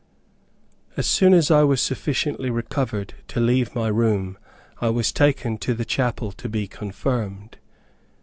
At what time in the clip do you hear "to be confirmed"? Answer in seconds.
6.31-7.59